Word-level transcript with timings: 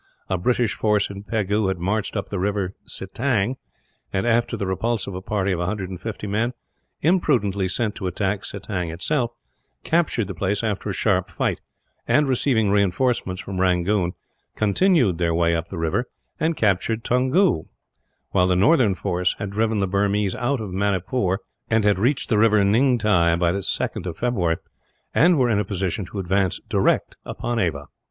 A 0.29 0.37
British 0.39 0.73
force 0.73 1.11
in 1.11 1.21
Pegu 1.21 1.67
had 1.67 1.77
marched 1.77 2.17
up 2.17 2.29
the 2.29 2.39
river 2.39 2.73
Sitang 2.85 3.57
and, 4.11 4.25
after 4.25 4.57
the 4.57 4.65
repulse 4.65 5.05
of 5.05 5.13
a 5.13 5.21
party 5.21 5.51
of 5.51 5.59
a 5.59 5.67
hundred 5.67 5.91
and 5.91 6.01
fifty 6.01 6.25
men, 6.25 6.53
imprudently 7.03 7.67
sent 7.67 7.93
to 7.97 8.07
attack 8.07 8.41
Sitang 8.43 8.89
itself, 8.91 9.29
captured 9.83 10.25
the 10.27 10.33
place 10.33 10.63
after 10.63 10.89
a 10.89 10.93
sharp 10.93 11.29
fight 11.29 11.61
and, 12.07 12.27
receiving 12.27 12.71
reinforcements 12.71 13.43
from 13.43 13.61
Rangoon, 13.61 14.13
continued 14.55 15.19
their 15.19 15.35
way 15.35 15.55
up 15.55 15.67
the 15.67 15.77
river 15.77 16.05
and 16.39 16.57
captured 16.57 17.03
Toungoo; 17.03 17.65
while 18.31 18.47
the 18.47 18.55
northern 18.55 18.95
force 18.95 19.35
had 19.37 19.51
driven 19.51 19.81
the 19.81 19.87
Burmese 19.87 20.33
out 20.33 20.59
of 20.59 20.71
Manipur, 20.71 21.41
and 21.69 21.83
had 21.83 21.99
reached 21.99 22.29
the 22.29 22.39
river 22.39 22.63
Ningti 22.63 23.37
by 23.37 23.51
the 23.51 23.59
2nd 23.59 24.07
of 24.07 24.17
February, 24.17 24.57
and 25.13 25.37
were 25.37 25.51
in 25.51 25.59
a 25.59 25.63
position 25.63 26.05
to 26.05 26.17
advance 26.17 26.59
direct 26.69 27.17
upon 27.23 27.59
Ava. 27.59 27.85